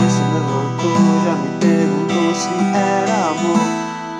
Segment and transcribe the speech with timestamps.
[0.00, 3.60] nesse levantou, Já me perguntou se era amor.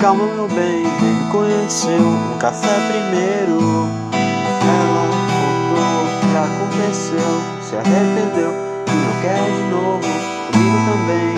[0.00, 3.88] Calma meu bem, quem me conheceu Um café primeiro.
[4.12, 7.30] Ela contou o que aconteceu
[7.62, 8.52] Se arrependeu
[8.86, 11.36] e não quer de novo Comigo também.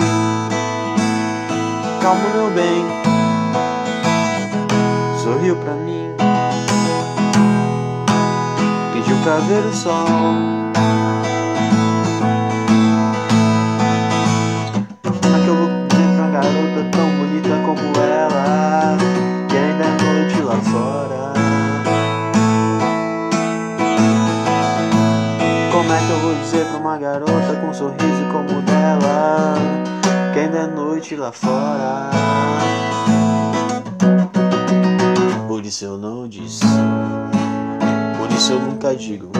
[2.01, 2.85] Calma meu bem.
[5.21, 6.09] Sorriu pra mim.
[8.93, 10.05] Pediu pra ver o sol.
[25.89, 29.55] Como é que eu vou dizer pra uma garota com um sorriso como o dela?
[30.31, 32.11] Que ainda é noite lá fora?
[35.47, 36.63] Por isso eu não disse.
[38.19, 39.31] Por isso eu nunca digo.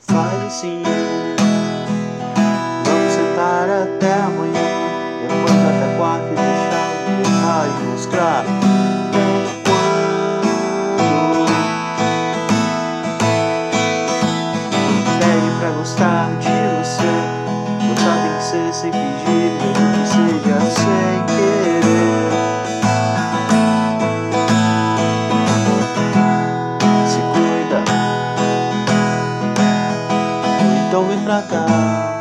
[0.00, 0.82] Faz assim
[3.84, 4.66] até amanhã,
[5.20, 8.42] depois até quarta e deixar o detalhe mostrar
[14.72, 17.12] quando pede pra gostar de você,
[17.88, 22.32] gostar tem que ser sem pedir, mesmo que seja sem querer.
[27.06, 27.80] Se cuida,
[30.88, 32.13] então vem pra cá.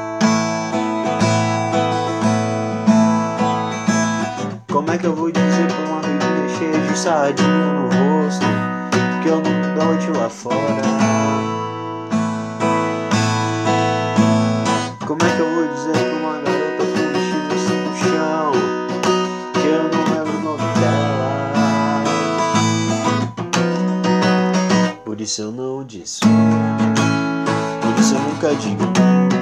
[5.03, 8.45] Que eu vou dizer pra uma menina cheia de sardinha no rosto
[9.21, 10.81] Que eu não noite lá fora.
[15.05, 18.53] Como é que eu vou dizer pra uma garota com vestido assim no chão
[19.51, 21.31] Que eu não lembro o nome dela?
[25.03, 26.21] Por isso eu não disse
[27.81, 29.32] Por isso eu nunca digo